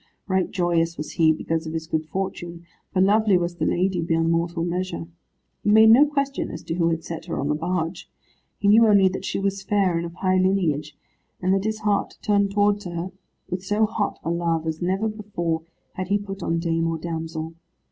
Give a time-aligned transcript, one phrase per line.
[0.27, 4.31] Right joyous was he because of his good fortune, for lovely was the lady beyond
[4.31, 5.05] mortal measure.
[5.63, 8.09] He made no question as to who had set her on the barge.
[8.57, 10.97] He knew only that she was fair, and of high lineage,
[11.39, 13.11] and that his heart turned towards her
[13.51, 15.61] with so hot a love as never before
[15.93, 17.53] had he put on dame or damsel.